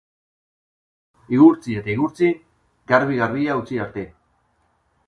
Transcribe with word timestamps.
Igurtzi 1.37 1.77
eta 1.83 1.93
igurtzi, 1.97 2.31
garbi-garbia 2.95 3.61
utzi 3.63 3.83
arte. 3.87 4.09